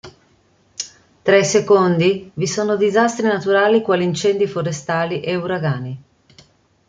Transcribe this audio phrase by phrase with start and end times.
[1.21, 6.03] Tra i secondi vi sono disastri naturali quali incendi forestali e uragani.